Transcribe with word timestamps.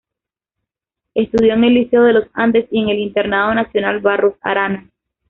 Estudió 1.13 1.53
en 1.53 1.63
el 1.63 1.75
Liceo 1.75 2.01
de 2.01 2.13
Los 2.13 2.27
Andes 2.33 2.65
y 2.71 2.81
en 2.81 2.89
el 2.89 2.97
Internado 2.97 3.53
Nacional 3.53 3.99
Barros 3.99 4.33
Arana. 4.41 4.89